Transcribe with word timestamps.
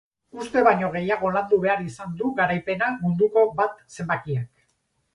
Uste 0.43 0.63
baino 0.67 0.89
gehiago 0.95 1.31
landu 1.35 1.59
behar 1.67 1.85
izan 1.91 2.17
du 2.23 2.33
garaipena 2.41 2.91
munduko 3.05 3.47
bat 3.63 3.81
zenbakiak. 3.99 4.53